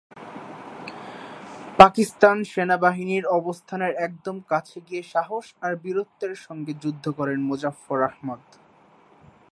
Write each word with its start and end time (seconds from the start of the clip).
পাকিস্তান 1.79 2.37
সেনাবাহিনীর 2.51 3.25
অবস্থানের 3.39 3.93
একদম 4.07 4.35
কাছে 4.51 4.77
গিয়ে 4.87 5.03
সাহস 5.13 5.45
আর 5.65 5.73
বীরত্বের 5.83 6.33
সঙ্গে 6.45 6.73
যুদ্ধ 6.83 7.05
করেন 7.17 7.39
মোজাফফর 7.49 7.99
আহমদ। 8.09 8.43